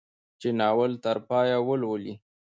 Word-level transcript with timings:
چې 0.39 0.49
ناول 0.59 0.91
تر 1.03 1.17
پايه 1.29 1.57
ولولي. 1.67 2.13